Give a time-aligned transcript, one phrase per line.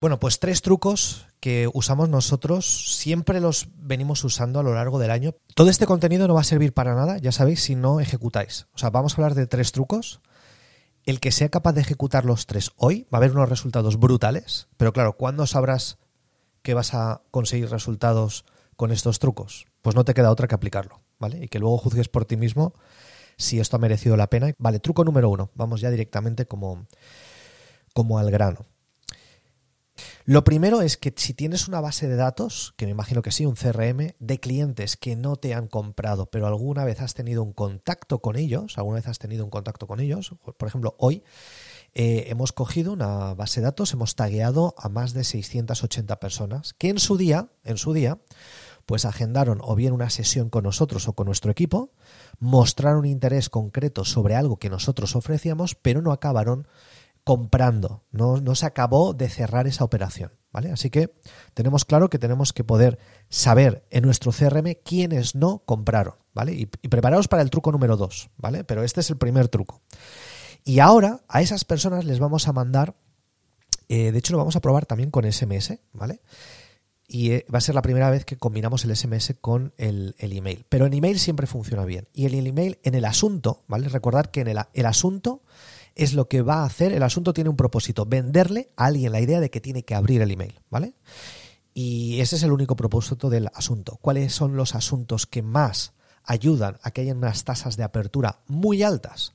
[0.00, 5.10] Bueno, pues tres trucos que usamos nosotros, siempre los venimos usando a lo largo del
[5.10, 5.34] año.
[5.56, 8.68] Todo este contenido no va a servir para nada, ya sabéis, si no ejecutáis.
[8.74, 10.20] O sea, vamos a hablar de tres trucos.
[11.04, 14.68] El que sea capaz de ejecutar los tres hoy va a haber unos resultados brutales,
[14.76, 15.98] pero claro, ¿cuándo sabrás
[16.62, 18.44] que vas a conseguir resultados
[18.76, 19.66] con estos trucos?
[19.82, 21.42] Pues no te queda otra que aplicarlo, ¿vale?
[21.42, 22.72] Y que luego juzgues por ti mismo
[23.36, 24.52] si esto ha merecido la pena.
[24.58, 25.50] Vale, truco número uno.
[25.56, 26.86] Vamos ya directamente como,
[27.94, 28.64] como al grano.
[30.28, 33.46] Lo primero es que si tienes una base de datos, que me imagino que sí,
[33.46, 37.54] un CRM, de clientes que no te han comprado, pero alguna vez has tenido un
[37.54, 41.24] contacto con ellos, alguna vez has tenido un contacto con ellos, por ejemplo, hoy
[41.94, 46.90] eh, hemos cogido una base de datos, hemos tagueado a más de 680 personas que
[46.90, 48.18] en su día, en su día,
[48.84, 51.90] pues agendaron o bien una sesión con nosotros o con nuestro equipo,
[52.38, 56.68] mostraron interés concreto sobre algo que nosotros ofrecíamos, pero no acabaron
[57.24, 60.32] comprando, no, no, se acabó de cerrar esa operación.
[60.50, 60.70] ¿vale?
[60.72, 61.14] Así que
[61.54, 66.14] tenemos claro que tenemos que poder saber en nuestro CRM quiénes no compraron.
[66.34, 66.52] ¿vale?
[66.52, 68.64] Y, y preparaos para el truco número dos, ¿vale?
[68.64, 69.82] pero este es el primer truco.
[70.64, 72.94] Y ahora a esas personas les vamos a mandar,
[73.88, 76.20] eh, de hecho lo vamos a probar también con SMS, ¿vale?
[77.06, 80.66] Y eh, va a ser la primera vez que combinamos el SMS con el, email.
[80.68, 82.06] Pero en email siempre funciona bien.
[82.12, 83.88] Y el email, en el asunto, ¿vale?
[83.88, 85.42] Recordad que en el, el asunto
[85.98, 89.20] es lo que va a hacer, el asunto tiene un propósito, venderle a alguien la
[89.20, 90.94] idea de que tiene que abrir el email, ¿vale?
[91.74, 93.98] Y ese es el único propósito del asunto.
[94.00, 98.82] ¿Cuáles son los asuntos que más ayudan a que haya unas tasas de apertura muy
[98.84, 99.32] altas?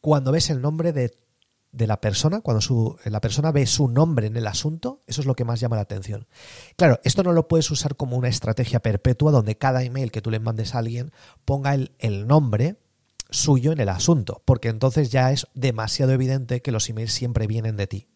[0.00, 1.16] Cuando ves el nombre de,
[1.72, 5.26] de la persona, cuando su, la persona ve su nombre en el asunto, eso es
[5.26, 6.26] lo que más llama la atención.
[6.76, 10.30] Claro, esto no lo puedes usar como una estrategia perpetua donde cada email que tú
[10.30, 11.12] le mandes a alguien
[11.46, 12.76] ponga el, el nombre
[13.30, 17.76] suyo en el asunto, porque entonces ya es demasiado evidente que los emails siempre vienen
[17.76, 18.08] de ti.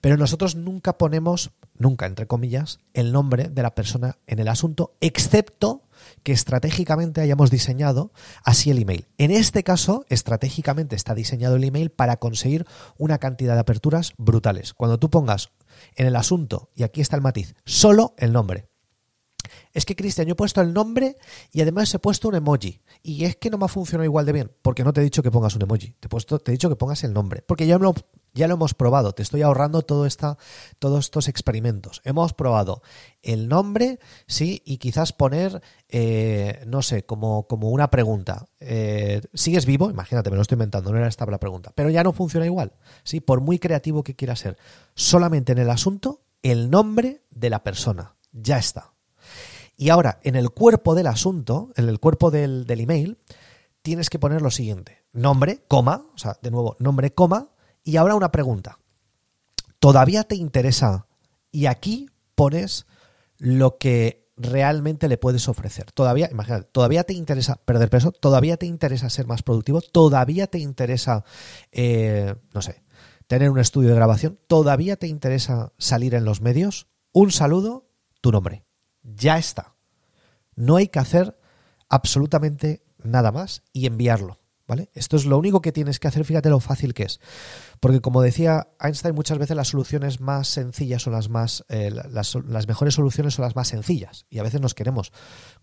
[0.00, 4.96] Pero nosotros nunca ponemos, nunca entre comillas, el nombre de la persona en el asunto,
[5.00, 5.82] excepto
[6.22, 8.12] que estratégicamente hayamos diseñado
[8.44, 9.06] así el email.
[9.18, 12.66] En este caso, estratégicamente está diseñado el email para conseguir
[12.98, 14.74] una cantidad de aperturas brutales.
[14.74, 15.50] Cuando tú pongas
[15.96, 18.68] en el asunto, y aquí está el matiz, solo el nombre,
[19.72, 21.16] es que Cristian, yo he puesto el nombre
[21.52, 22.80] y además he puesto un emoji.
[23.02, 25.22] Y es que no me ha funcionado igual de bien, porque no te he dicho
[25.22, 27.66] que pongas un emoji, te he, puesto, te he dicho que pongas el nombre, porque
[27.66, 27.94] ya lo,
[28.34, 30.36] ya lo hemos probado, te estoy ahorrando todo esta,
[30.78, 32.02] todos estos experimentos.
[32.04, 32.82] Hemos probado
[33.22, 38.46] el nombre, sí, y quizás poner, eh, no sé, como, como una pregunta.
[38.58, 39.88] Eh, ¿Sigues vivo?
[39.88, 41.72] Imagínate, me lo estoy inventando, no era esta la pregunta.
[41.74, 42.72] Pero ya no funciona igual,
[43.04, 44.58] sí, por muy creativo que quiera ser.
[44.94, 48.16] Solamente en el asunto, el nombre de la persona.
[48.32, 48.93] Ya está.
[49.76, 53.18] Y ahora, en el cuerpo del asunto, en el cuerpo del, email,
[53.82, 55.04] tienes que poner lo siguiente.
[55.12, 57.50] Nombre, coma, o sea, de nuevo, nombre, coma,
[57.82, 58.78] y ahora una pregunta.
[59.80, 61.06] ¿Todavía te interesa?
[61.50, 62.86] Y aquí pones
[63.38, 65.90] lo que realmente le puedes ofrecer.
[65.92, 70.58] Todavía, imagínate, todavía te interesa perder peso, todavía te interesa ser más productivo, todavía te
[70.58, 71.24] interesa,
[71.70, 72.82] eh, no sé,
[73.26, 76.88] tener un estudio de grabación, todavía te interesa salir en los medios.
[77.12, 77.86] Un saludo,
[78.20, 78.64] tu nombre
[79.04, 79.74] ya está.
[80.56, 81.38] No hay que hacer
[81.88, 84.40] absolutamente nada más y enviarlo.
[84.66, 84.88] ¿Vale?
[84.94, 87.20] Esto es lo único que tienes que hacer, fíjate lo fácil que es.
[87.80, 92.34] Porque como decía Einstein, muchas veces las soluciones más sencillas son las más, eh, las,
[92.34, 94.24] las, mejores soluciones son las más sencillas.
[94.30, 95.12] Y a veces nos queremos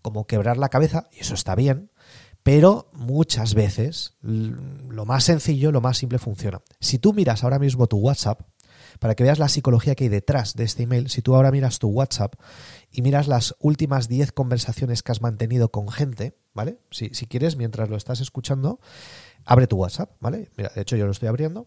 [0.02, 1.90] como quebrar la cabeza, y eso está bien,
[2.44, 6.60] pero muchas veces lo más sencillo, lo más simple funciona.
[6.80, 8.42] Si tú miras ahora mismo tu WhatsApp,
[9.02, 11.80] para que veas la psicología que hay detrás de este email, si tú ahora miras
[11.80, 12.36] tu WhatsApp
[12.88, 16.78] y miras las últimas 10 conversaciones que has mantenido con gente, ¿vale?
[16.92, 18.78] Si, quieres, mientras lo estás escuchando,
[19.44, 20.52] abre tu WhatsApp, ¿vale?
[20.56, 21.66] Mira, de hecho yo lo estoy abriendo.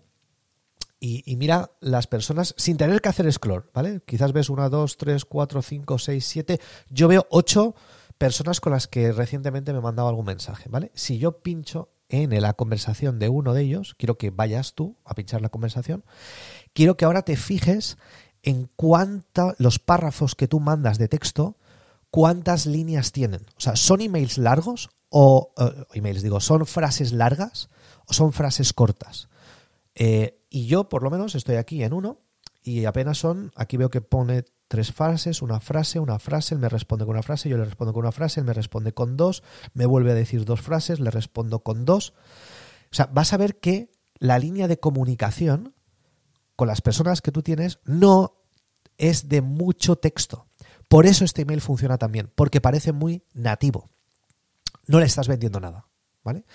[1.01, 3.99] Y, mira las personas sin tener que hacer scroll, ¿vale?
[4.05, 6.61] Quizás ves una, dos, tres, cuatro, cinco, seis, siete.
[6.89, 7.75] Yo veo ocho
[8.17, 10.89] personas con las que recientemente me mandaba algún mensaje, ¿vale?
[10.95, 15.15] Si yo pincho en la conversación de uno de ellos, quiero que vayas tú a
[15.15, 16.05] pinchar la conversación,
[16.75, 17.97] quiero que ahora te fijes
[18.43, 21.57] en cuántos los párrafos que tú mandas de texto,
[22.11, 23.41] cuántas líneas tienen.
[23.57, 27.69] O sea, ¿son emails largos o uh, emails, digo, son frases largas
[28.05, 29.29] o son frases cortas?
[29.95, 32.19] Eh, y yo, por lo menos, estoy aquí en uno
[32.61, 36.69] y apenas son, aquí veo que pone tres frases, una frase, una frase, él me
[36.69, 39.43] responde con una frase, yo le respondo con una frase, él me responde con dos,
[39.73, 42.13] me vuelve a decir dos frases, le respondo con dos.
[42.91, 43.89] O sea, vas a ver que
[44.19, 45.73] la línea de comunicación
[46.55, 48.41] con las personas que tú tienes no
[48.97, 50.47] es de mucho texto.
[50.87, 53.89] Por eso este email funciona también, porque parece muy nativo.
[54.87, 55.87] No le estás vendiendo nada,
[56.23, 56.45] ¿vale?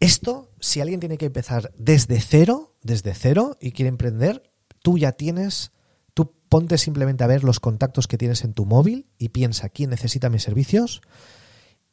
[0.00, 5.12] Esto, si alguien tiene que empezar desde cero, desde cero y quiere emprender, tú ya
[5.12, 5.72] tienes,
[6.14, 9.90] tú ponte simplemente a ver los contactos que tienes en tu móvil y piensa quién
[9.90, 11.02] necesita mis servicios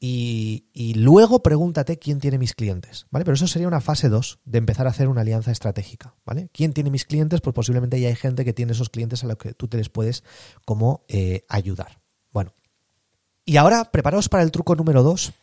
[0.08, 3.26] y, luego pregúntate quién tiene mis clientes, ¿vale?
[3.26, 6.50] Pero eso sería una fase 2 de empezar a hacer una alianza estratégica, ¿vale?
[6.54, 7.42] ¿Quién tiene mis clientes?
[7.42, 9.90] Pues posiblemente ya hay gente que tiene esos clientes a los que tú te les
[9.90, 10.24] puedes
[10.64, 12.02] como eh, ayudar.
[12.32, 12.54] Bueno,
[13.46, 15.34] y ahora preparaos para el truco número 2.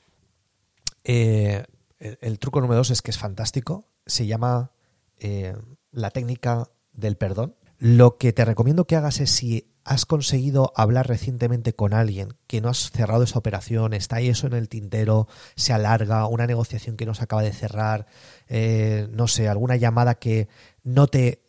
[1.05, 1.65] Eh,
[1.99, 4.71] el, el, truco número 2 es que es fantástico, se llama
[5.19, 5.57] eh,
[5.91, 7.57] la técnica del perdón.
[7.79, 12.61] Lo que te recomiendo que hagas es si has conseguido hablar recientemente con alguien que
[12.61, 16.97] no has cerrado esa operación, está ahí eso en el tintero, se alarga, una negociación
[16.97, 18.07] que no se acaba de cerrar,
[18.49, 20.49] eh, no sé, alguna llamada que
[20.85, 21.43] no te...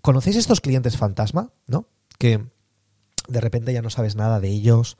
[0.00, 1.52] ¿Conocéis estos clientes fantasma?
[1.66, 1.88] ¿No?
[2.18, 2.44] Que
[3.28, 4.98] de repente ya no sabes nada de ellos,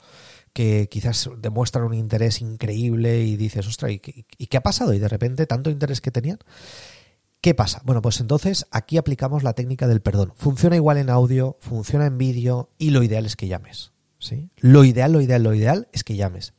[0.53, 4.93] que quizás demuestran un interés increíble y dices, ostras, ¿y qué, ¿y qué ha pasado?
[4.93, 6.39] Y de repente tanto interés que tenían.
[7.43, 7.81] ¿Qué pasa?
[7.83, 10.31] Bueno, pues entonces aquí aplicamos la técnica del perdón.
[10.33, 13.91] Funciona igual en audio, funciona en vídeo y lo ideal es que llames.
[14.17, 14.49] ¿sí?
[14.55, 16.53] Lo ideal, lo ideal, lo ideal es que llames.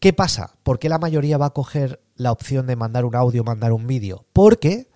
[0.00, 0.56] ¿Qué pasa?
[0.64, 3.86] ¿Por qué la mayoría va a coger la opción de mandar un audio, mandar un
[3.86, 4.26] vídeo?
[4.32, 4.90] Porque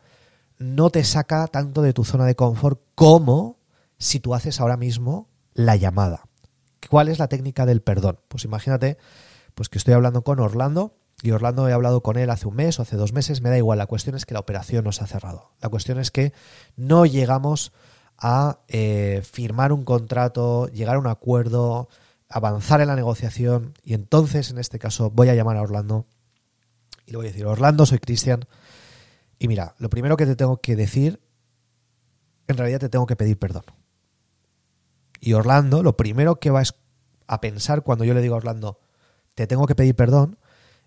[0.59, 3.61] no te saca tanto de tu zona de confort como
[3.99, 6.25] si tú haces ahora mismo la llamada.
[6.91, 8.19] ¿Cuál es la técnica del perdón?
[8.27, 8.99] Pues imagínate
[9.55, 12.79] pues que estoy hablando con Orlando y Orlando he hablado con él hace un mes
[12.79, 15.03] o hace dos meses, me da igual, la cuestión es que la operación no se
[15.03, 15.53] ha cerrado.
[15.61, 16.33] La cuestión es que
[16.77, 17.73] no llegamos
[18.19, 21.89] a eh, firmar un contrato, llegar a un acuerdo,
[22.29, 26.07] avanzar en la negociación y entonces en este caso voy a llamar a Orlando
[27.07, 28.45] y le voy a decir, Orlando, soy Cristian
[29.39, 31.21] y mira, lo primero que te tengo que decir,
[32.49, 33.65] en realidad te tengo que pedir perdón.
[35.21, 36.63] Y Orlando, lo primero que va
[37.27, 38.81] a pensar cuando yo le digo a Orlando,
[39.35, 40.39] te tengo que pedir perdón,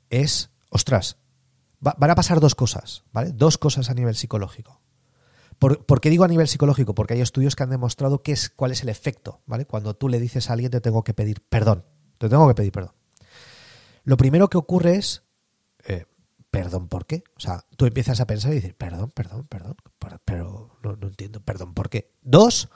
[0.09, 1.17] es, ostras,
[1.85, 3.31] va, van a pasar dos cosas, ¿vale?
[3.31, 4.81] Dos cosas a nivel psicológico.
[5.57, 6.95] ¿Por, ¿Por, qué digo a nivel psicológico?
[6.95, 9.65] Porque hay estudios que han demostrado qué es, cuál es el efecto, ¿vale?
[9.65, 11.85] Cuando tú le dices a alguien te tengo que pedir perdón,
[12.17, 12.93] te tengo que pedir perdón.
[14.03, 15.23] Lo primero que ocurre es,
[15.85, 16.05] eh,
[16.49, 17.23] perdón, ¿por qué?
[17.35, 19.75] O sea, tú empiezas a pensar y dices, perdón, perdón, perdón,
[20.23, 22.11] pero no, no entiendo, perdón, ¿por qué?
[22.21, 22.69] Dos,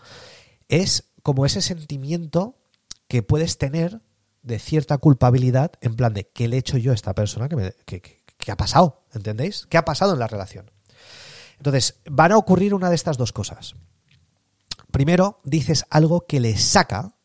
[0.67, 2.57] es como ese sentimiento
[3.07, 4.01] que puedes tener
[4.43, 7.49] de cierta culpabilidad en plan de ¿qué le he hecho yo a esta persona?
[7.49, 9.03] que, me, que, ha pasado?
[9.13, 9.65] ¿Entendéis?
[9.67, 10.69] ¿Qué ha pasado en la relación?
[11.57, 13.75] Entonces, van a ocurrir una de estas dos cosas.
[14.91, 17.15] Primero, dices algo que le saca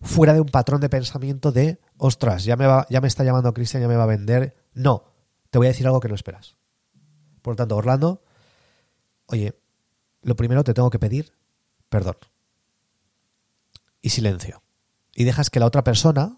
[0.00, 3.54] fuera de un patrón de pensamiento de, ostras, ya me, va, ya me está llamando
[3.54, 4.56] Cristian, ya me va a vender.
[4.74, 5.04] No,
[5.50, 6.56] te voy a decir algo que no esperas.
[7.40, 8.22] Por lo tanto, Orlando,
[9.26, 9.58] oye,
[10.22, 11.32] lo primero te tengo que pedir
[11.88, 12.16] perdón.
[14.02, 14.62] Y silencio
[15.16, 16.36] y dejas que la otra persona,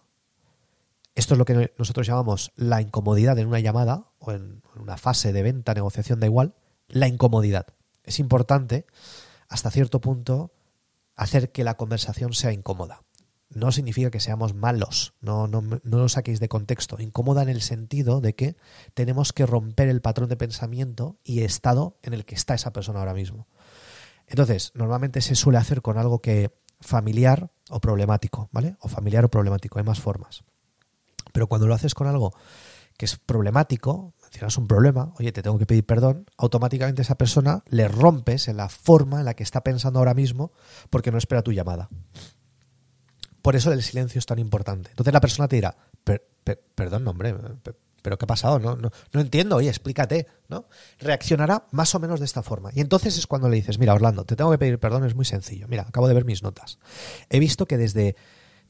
[1.17, 5.33] esto es lo que nosotros llamamos la incomodidad en una llamada o en una fase
[5.33, 6.55] de venta, negociación, da igual,
[6.87, 7.67] la incomodidad.
[8.05, 8.87] Es importante,
[9.49, 10.53] hasta cierto punto,
[11.17, 13.03] hacer que la conversación sea incómoda.
[13.51, 17.01] No significa que seamos malos, no, no, no lo saquéis de contexto.
[17.01, 18.57] Incómoda en el sentido de que
[18.95, 23.01] tenemos que romper el patrón de pensamiento y estado en el que está esa persona
[23.01, 23.49] ahora mismo.
[24.29, 28.77] Entonces, normalmente se suele hacer con algo que familiar o problemático, ¿vale?
[28.81, 30.45] O familiar o problemático, hay más formas.
[31.33, 32.33] Pero cuando lo haces con algo
[32.97, 37.63] que es problemático, mencionas un problema, oye, te tengo que pedir perdón, automáticamente esa persona
[37.69, 40.53] le rompes en la forma en la que está pensando ahora mismo
[40.91, 41.89] porque no espera tu llamada.
[43.41, 44.91] Por eso el silencio es tan importante.
[44.91, 47.35] Entonces la persona te dirá, per, per, perdón, hombre,
[48.02, 48.59] ¿pero qué ha pasado?
[48.59, 50.67] No, no, no entiendo, oye, explícate, ¿no?
[50.99, 52.71] Reaccionará más o menos de esta forma.
[52.75, 55.25] Y entonces es cuando le dices, mira, Orlando, te tengo que pedir perdón, es muy
[55.25, 55.67] sencillo.
[55.69, 56.78] Mira, acabo de ver mis notas.
[57.31, 58.17] He visto que desde,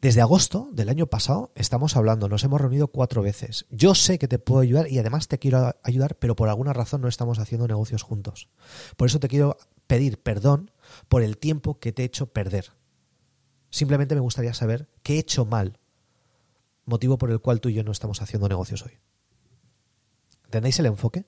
[0.00, 3.66] desde agosto del año pasado estamos hablando, nos hemos reunido cuatro veces.
[3.70, 7.00] Yo sé que te puedo ayudar y además te quiero ayudar, pero por alguna razón
[7.00, 8.48] no estamos haciendo negocios juntos.
[8.96, 9.56] Por eso te quiero
[9.86, 10.70] pedir perdón
[11.08, 12.72] por el tiempo que te he hecho perder.
[13.70, 15.78] Simplemente me gustaría saber qué he hecho mal,
[16.84, 18.92] motivo por el cual tú y yo no estamos haciendo negocios hoy.
[20.48, 21.26] ¿Entendéis el enfoque?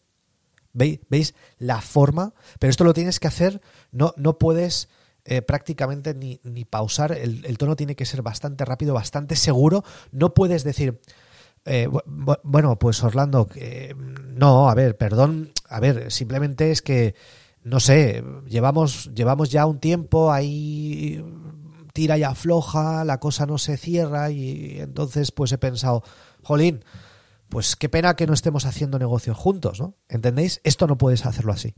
[0.72, 2.32] ¿Veis, ¿Veis la forma?
[2.58, 3.60] Pero esto lo tienes que hacer,
[3.92, 4.88] no, no puedes
[5.24, 9.84] eh, prácticamente ni, ni pausar, el, el, tono tiene que ser bastante rápido, bastante seguro.
[10.10, 11.00] No puedes decir,
[11.66, 11.88] eh,
[12.42, 17.14] bueno, pues Orlando, eh, no, a ver, perdón, a ver, simplemente es que,
[17.62, 21.22] no sé, llevamos, llevamos ya un tiempo ahí
[21.92, 26.02] tira y afloja, la cosa no se cierra y entonces pues he pensado,
[26.42, 26.82] jolín,
[27.50, 29.96] pues qué pena que no estemos haciendo negocios juntos, ¿no?
[30.08, 30.60] ¿Entendéis?
[30.64, 31.74] Esto no puedes hacerlo así.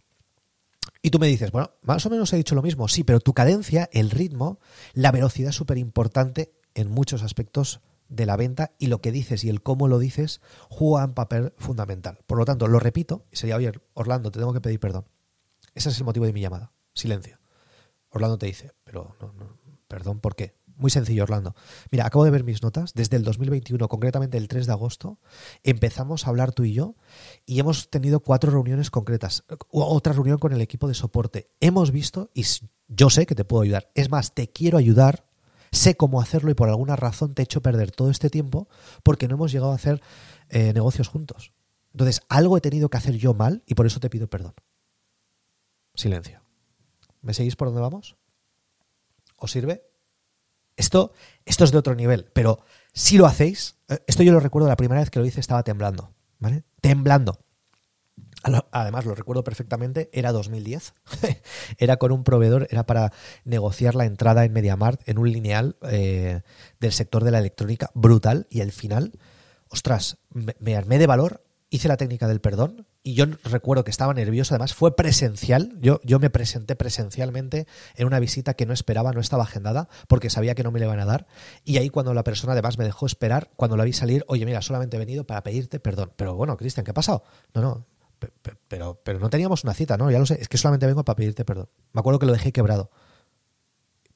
[1.02, 3.34] Y tú me dices, bueno, más o menos he dicho lo mismo, sí, pero tu
[3.34, 4.60] cadencia, el ritmo,
[4.92, 9.42] la velocidad es súper importante en muchos aspectos de la venta y lo que dices
[9.42, 12.18] y el cómo lo dices juegan papel fundamental.
[12.26, 15.06] Por lo tanto, lo repito y sería, oye, Orlando, te tengo que pedir perdón.
[15.74, 16.72] Ese es el motivo de mi llamada.
[16.94, 17.38] Silencio.
[18.10, 20.54] Orlando te dice, pero no, no, Perdón, ¿por qué?
[20.76, 21.54] Muy sencillo, Orlando.
[21.90, 22.94] Mira, acabo de ver mis notas.
[22.94, 25.18] Desde el 2021, concretamente el 3 de agosto,
[25.62, 26.94] empezamos a hablar tú y yo
[27.46, 29.44] y hemos tenido cuatro reuniones concretas.
[29.70, 31.50] Otra reunión con el equipo de soporte.
[31.60, 32.44] Hemos visto y
[32.88, 33.90] yo sé que te puedo ayudar.
[33.94, 35.26] Es más, te quiero ayudar.
[35.70, 38.68] Sé cómo hacerlo y por alguna razón te he hecho perder todo este tiempo
[39.02, 40.02] porque no hemos llegado a hacer
[40.50, 41.52] eh, negocios juntos.
[41.92, 44.54] Entonces, algo he tenido que hacer yo mal y por eso te pido perdón.
[45.94, 46.42] Silencio.
[47.20, 48.16] ¿Me seguís por dónde vamos?
[49.36, 49.91] ¿Os sirve?
[50.76, 51.12] Esto,
[51.44, 52.60] esto es de otro nivel, pero
[52.92, 55.62] si lo hacéis, eh, esto yo lo recuerdo la primera vez que lo hice estaba
[55.62, 56.64] temblando, ¿vale?
[56.80, 57.38] Temblando.
[58.72, 60.94] Además, lo recuerdo perfectamente, era 2010.
[61.78, 63.12] era con un proveedor, era para
[63.44, 66.40] negociar la entrada en MediaMart en un lineal eh,
[66.80, 68.48] del sector de la electrónica brutal.
[68.50, 69.12] Y al final,
[69.68, 74.14] ostras, me armé de valor, hice la técnica del perdón y yo recuerdo que estaba
[74.14, 77.66] nervioso, además fue presencial, yo, yo me presenté presencialmente
[77.96, 80.86] en una visita que no esperaba, no estaba agendada, porque sabía que no me le
[80.86, 81.26] iban a dar,
[81.64, 84.62] y ahí cuando la persona además me dejó esperar, cuando la vi salir, oye, mira,
[84.62, 87.24] solamente he venido para pedirte perdón, pero bueno, Cristian, ¿qué ha pasado?
[87.54, 87.86] No, no,
[88.68, 90.08] pero, pero, no teníamos una cita, ¿no?
[90.10, 91.68] Ya lo sé, es que solamente vengo para pedirte perdón.
[91.92, 92.90] Me acuerdo que lo dejé quebrado.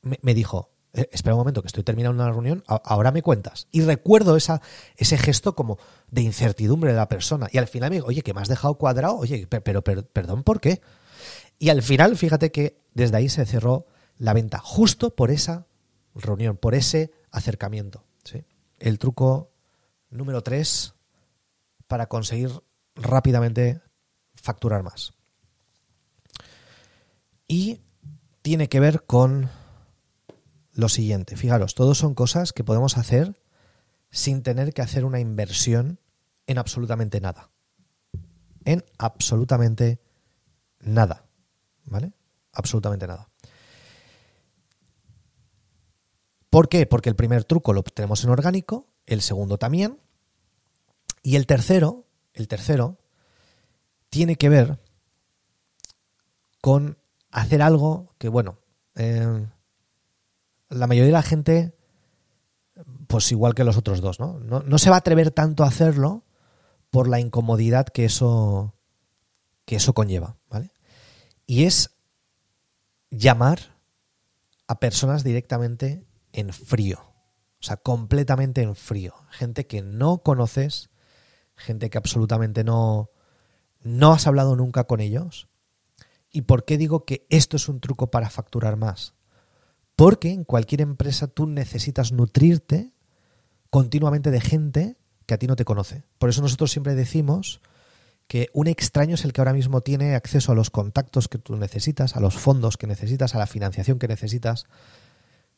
[0.03, 3.69] me dijo, eh, espera un momento, que estoy terminando una reunión, ahora me cuentas.
[3.71, 4.63] Y recuerdo esa,
[4.97, 5.79] ese gesto como
[6.11, 7.49] de incertidumbre de la persona.
[7.53, 10.59] Y al final me digo, oye, que me has dejado cuadrado, oye, pero, perdón, ¿por
[10.59, 10.81] qué?
[11.59, 13.87] Y al final, fíjate que desde ahí se cerró
[14.17, 15.67] la venta, justo por esa
[16.15, 18.05] reunión, por ese acercamiento.
[18.25, 18.45] ¿sí?
[18.79, 19.51] El truco
[20.09, 20.95] número tres
[21.87, 22.51] para conseguir
[22.95, 23.83] rápidamente
[24.35, 25.13] facturar más.
[27.47, 27.81] Y
[28.41, 29.51] tiene que ver con
[30.77, 31.37] lo siguiente.
[31.37, 33.41] Fijaros, todos son cosas que podemos hacer
[34.11, 35.99] sin tener que hacer una inversión
[36.47, 37.51] en absolutamente nada.
[38.65, 40.01] En absolutamente
[40.81, 41.25] nada.
[41.87, 42.13] ¿Vale?
[42.53, 43.31] Absolutamente nada.
[46.51, 46.87] ¿Por qué?
[46.87, 49.99] Porque el primer truco lo tenemos en orgánico, el segundo también,
[51.23, 52.99] y el tercero, el tercero,
[54.11, 54.79] tiene que ver
[56.61, 56.99] con
[57.31, 58.59] hacer algo que, bueno,
[58.95, 59.47] eh,
[60.69, 61.75] la mayoría de la gente,
[63.07, 64.39] pues igual que los otros dos, ¿no?
[64.39, 66.25] No, se va a atrever tanto a hacerlo
[66.91, 68.75] por la incomodidad que eso,
[69.65, 70.73] que eso conlleva, ¿vale?
[71.47, 71.97] Y es
[73.11, 73.77] llamar
[74.67, 76.99] a personas directamente en frío,
[77.61, 79.15] o sea, completamente en frío.
[79.31, 80.91] Gente que no conoces,
[81.55, 83.11] gente que absolutamente no,
[83.83, 85.49] no has hablado nunca con ellos.
[86.31, 89.15] ¿Y por qué digo que esto es un truco para facturar más?
[89.97, 92.93] Porque en cualquier empresa tú necesitas nutrirte
[93.71, 96.05] continuamente de gente que a ti no te conoce.
[96.19, 97.61] Por eso nosotros siempre decimos
[98.29, 101.57] que un extraño es el que ahora mismo tiene acceso a los contactos que tú
[101.57, 104.67] necesitas, a los fondos que necesitas, a la financiación que necesitas.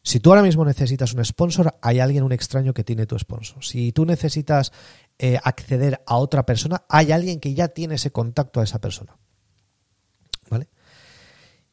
[0.02, 3.64] Si tú ahora mismo necesitas un sponsor, hay alguien, un extraño que tiene tu sponsor.
[3.64, 4.72] Si tú necesitas
[5.18, 9.16] eh, acceder a otra persona, hay alguien que ya tiene ese contacto a esa persona.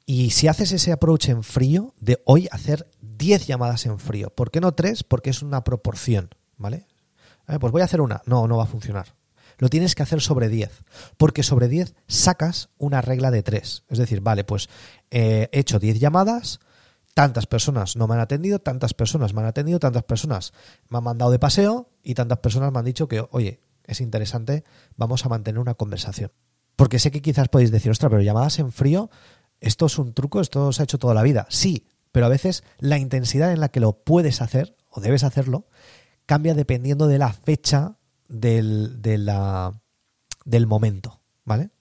[0.06, 4.30] Y si haces ese approach en frío, de hoy hacer 10 llamadas en frío.
[4.30, 5.04] ¿Por qué no 3?
[5.04, 6.88] Porque es una proporción, ¿vale?
[7.48, 8.22] Eh, pues voy a hacer una.
[8.26, 9.16] No, no va a funcionar.
[9.58, 10.84] Lo tienes que hacer sobre 10.
[11.18, 13.84] Porque sobre 10 sacas una regla de 3.
[13.90, 14.70] Es decir, vale, pues
[15.12, 16.60] eh, he hecho 10 llamadas,
[17.14, 20.54] tantas personas no me han atendido, tantas personas me han atendido, tantas personas
[20.90, 24.64] me han mandado de paseo y tantas personas me han dicho que, oye, es interesante,
[24.98, 26.32] vamos a mantener una conversación.
[26.76, 29.10] Porque sé que quizás podéis decir, ostras, pero llamadas en frío
[29.62, 31.48] esto es un truco, esto se ha hecho toda la vida.
[31.50, 35.68] Sí, pero a veces la intensidad en la que lo puedes hacer o debes hacerlo
[36.26, 37.98] cambia dependiendo de la fecha
[38.28, 41.72] del, del momento, ¿vale?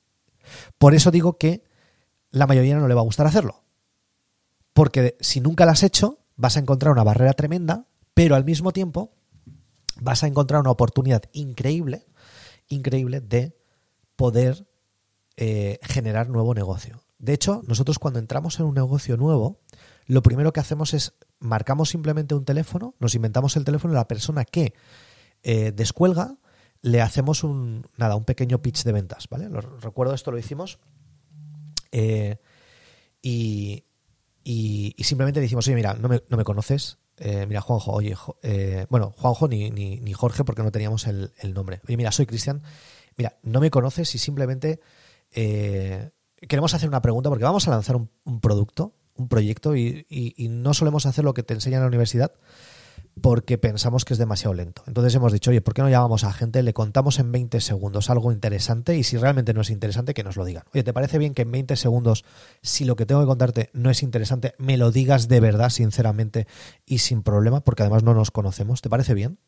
[0.79, 1.65] Por eso digo que
[2.31, 3.63] la mayoría no le va a gustar hacerlo.
[4.73, 8.73] Porque si nunca lo has hecho, vas a encontrar una barrera tremenda, pero al mismo
[8.73, 9.15] tiempo
[10.01, 12.07] vas a encontrar una oportunidad increíble,
[12.69, 13.57] increíble de
[14.17, 14.67] poder
[15.37, 17.04] eh, generar nuevo negocio.
[17.19, 19.61] De hecho, nosotros cuando entramos en un negocio nuevo,
[20.07, 24.09] lo primero que hacemos es marcamos simplemente un teléfono, nos inventamos el teléfono de la
[24.09, 24.75] persona que
[25.43, 26.37] eh, descuelga,
[26.83, 29.49] le hacemos un nada, un pequeño pitch de ventas, ¿vale?
[29.81, 30.81] Recuerdo esto lo hicimos
[31.93, 32.37] eh,
[33.23, 33.85] y,
[34.99, 38.17] simplemente le decimos, oye, mira, no me, conoces, eh, mira, Juanjo, oye,
[38.91, 41.81] bueno, Juanjo ni, ni, Jorge porque no teníamos el nombre.
[41.87, 42.63] Oye, mira, soy Cristian,
[43.17, 44.81] mira, no me conoces y simplemente
[46.49, 50.05] queremos hacer una pregunta porque vamos a lanzar un, producto, un proyecto y,
[50.51, 52.33] no solemos hacer lo que te enseñan en la universidad,
[53.21, 54.83] porque pensamos que es demasiado lento.
[54.87, 56.63] Entonces hemos dicho, oye, ¿por qué no llamamos a gente?
[56.63, 60.37] Le contamos en 20 segundos algo interesante y si realmente no es interesante, que nos
[60.37, 60.65] lo digan.
[60.75, 62.25] Oye, ¿te parece bien que en 20 segundos,
[62.63, 66.49] si lo que tengo que contarte no es interesante, me lo digas de verdad, sinceramente
[66.87, 67.61] y sin problema?
[67.63, 68.83] Porque además no nos conocemos.
[68.83, 69.39] ¿Te parece bien?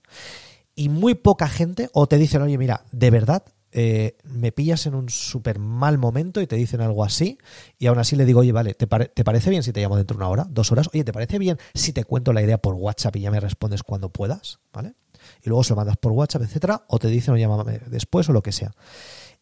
[0.76, 3.43] Y muy poca gente o te dicen, oye, mira, de verdad,
[3.73, 7.39] eh, me pillas en un súper mal momento y te dicen algo así,
[7.79, 10.23] y aún así le digo, oye, vale, ¿te, parece bien si te llamo dentro de
[10.23, 10.89] una hora, dos horas?
[10.95, 13.83] Oye, ¿te parece bien si te cuento la idea por WhatsApp y ya me respondes
[13.83, 14.61] cuando puedas?
[14.73, 14.95] ¿Vale?
[15.43, 18.33] Y luego se lo mandas por WhatsApp, etcétera, o te dicen, o llámame después o
[18.33, 18.73] lo que sea.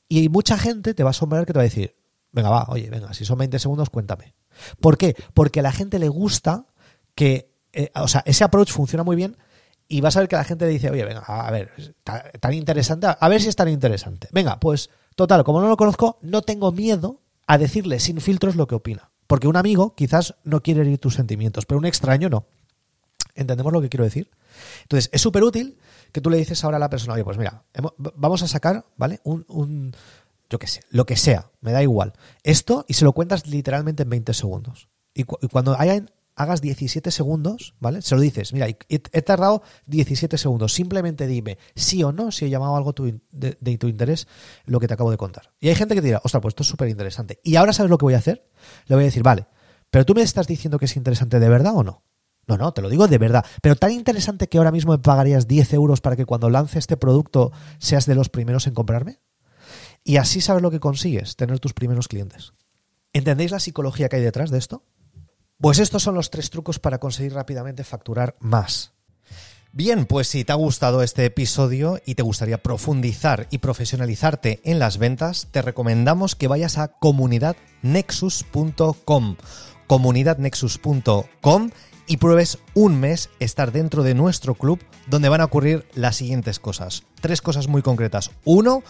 [0.09, 1.97] Y mucha gente te va a asombrar que te va a decir,
[2.33, 4.35] venga, va, oye, venga, si son 20 segundos, cuéntame.
[4.81, 5.15] ¿Por qué?
[5.35, 6.67] Porque a la gente le gusta
[7.15, 9.37] que, eh, o sea, ese approach funciona muy bien
[9.89, 13.07] y vas a ver que la gente le dice, oye, venga, a ver, tan interesante,
[13.19, 14.29] a ver si es tan interesante.
[14.33, 18.67] Venga, pues total, como no lo conozco, no tengo miedo a decirle sin filtros lo
[18.67, 19.11] que opina.
[19.27, 22.47] Porque un amigo quizás no quiere herir tus sentimientos, pero un extraño no.
[23.35, 24.31] ¿Entendemos lo que quiero decir?
[24.83, 25.79] Entonces, es súper útil
[26.13, 27.65] que tú le dices ahora a la persona, oye, pues mira,
[27.97, 29.21] vamos a sacar, ¿vale?
[29.25, 29.93] Un, un,
[30.49, 32.13] yo qué sé, lo que sea, me da igual.
[32.43, 34.89] Esto y se lo cuentas literalmente en 20 segundos.
[35.15, 38.03] Y, y cuando hayan hagas 17 segundos, ¿vale?
[38.03, 42.51] Se lo dices, mira, he, tardado 17 segundos, simplemente dime sí o no si he
[42.51, 44.27] llamado algo de, tu interés
[44.67, 45.53] lo que te acabo de contar.
[45.61, 47.41] Y hay gente que te dirá, ostras, pues esto es súper interesante.
[47.43, 48.49] Y ahora sabes lo que voy a hacer.
[48.87, 49.47] Le voy a decir, vale,
[49.91, 52.03] pero tú me estás diciendo que es interesante de verdad o no.
[52.47, 53.45] No, no, te lo digo de verdad.
[53.63, 56.97] Pero tan interesante que ahora mismo me pagarías 10 euros para que cuando lance este
[56.97, 59.21] producto seas de los primeros en comprarme.
[60.03, 62.53] Y así sabes lo que consigues, tener tus primeros clientes.
[63.15, 64.85] ¿Entendéis la psicología que hay detrás de esto?
[65.65, 68.93] Pues estos son los tres trucos para conseguir rápidamente facturar más.
[69.73, 74.79] Bien, pues si te ha gustado este episodio y te gustaría profundizar y profesionalizarte en
[74.79, 79.37] las ventas, te recomendamos que vayas a comunidadnexus.com.
[79.87, 81.71] comunidadnexus.com
[82.09, 86.59] y pruebes un mes estar dentro de nuestro club donde van a ocurrir las siguientes
[86.59, 87.05] cosas.
[87.23, 88.33] Tres cosas muy concretas.
[88.45, 88.83] Uno,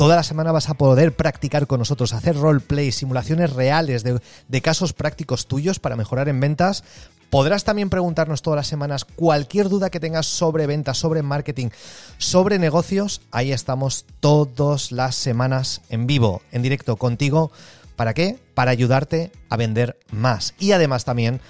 [0.00, 4.94] Toda la semana vas a poder practicar con nosotros, hacer roleplay, simulaciones reales de, casos
[4.94, 6.84] prácticos tuyos para mejorar en ventas.
[7.28, 11.68] Podrás también preguntarnos todas las semanas cualquier duda que tengas sobre ventas, sobre marketing,
[12.16, 13.20] sobre negocios.
[13.30, 17.52] Ahí estamos todas las semanas en vivo, en directo contigo.
[17.94, 18.38] ¿Para qué?
[18.54, 20.54] Para ayudarte a vender más.
[20.58, 21.42] Y además también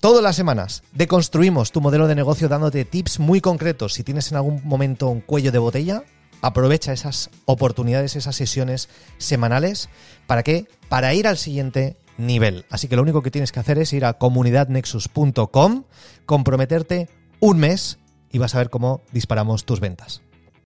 [0.00, 3.94] Todas las semanas deconstruimos tu modelo de negocio dándote tips muy concretos.
[3.94, 6.02] Si tienes en algún momento un cuello de botella,
[6.44, 9.88] aprovecha esas oportunidades, esas sesiones semanales.
[10.26, 10.66] ¿Para qué?
[10.88, 12.66] Para ir al siguiente nivel.
[12.70, 15.84] Así que lo único que tienes que hacer es ir a comunidadnexus.com,
[16.26, 17.08] comprometerte
[17.40, 17.98] un mes
[18.30, 20.22] y vas a ver cómo disparamos tus ventas.